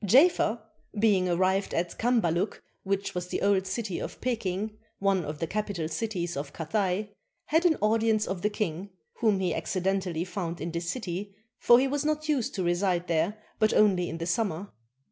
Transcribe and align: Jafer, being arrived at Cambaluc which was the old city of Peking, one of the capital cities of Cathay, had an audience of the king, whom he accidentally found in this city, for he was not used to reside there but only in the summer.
Jafer, 0.03 0.59
being 0.97 1.29
arrived 1.29 1.75
at 1.75 1.95
Cambaluc 1.99 2.59
which 2.81 3.13
was 3.13 3.27
the 3.27 3.43
old 3.43 3.67
city 3.67 3.99
of 3.99 4.19
Peking, 4.19 4.79
one 4.97 5.23
of 5.23 5.37
the 5.37 5.45
capital 5.45 5.87
cities 5.87 6.35
of 6.35 6.53
Cathay, 6.53 7.11
had 7.45 7.65
an 7.67 7.77
audience 7.81 8.25
of 8.27 8.41
the 8.41 8.49
king, 8.49 8.89
whom 9.19 9.39
he 9.39 9.53
accidentally 9.53 10.25
found 10.25 10.59
in 10.59 10.71
this 10.71 10.89
city, 10.89 11.35
for 11.59 11.77
he 11.79 11.87
was 11.87 12.03
not 12.03 12.27
used 12.27 12.55
to 12.55 12.63
reside 12.63 13.07
there 13.07 13.37
but 13.59 13.75
only 13.75 14.09
in 14.09 14.17
the 14.17 14.25
summer. 14.25 14.71